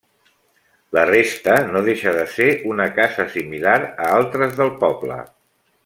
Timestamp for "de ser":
2.17-2.47